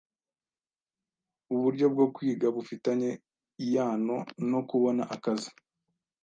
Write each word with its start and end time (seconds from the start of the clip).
uburyo 1.53 1.85
bwo 1.93 2.05
kwiga 2.15 2.47
bufitanye 2.55 3.09
iano 3.65 4.17
no 4.49 4.59
kubona 4.69 5.03
akazi 5.15 5.51